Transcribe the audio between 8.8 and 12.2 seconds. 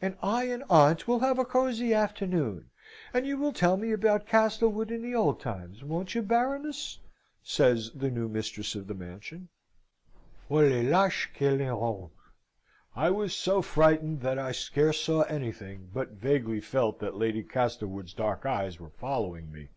the mansion. O les laches que les hommes!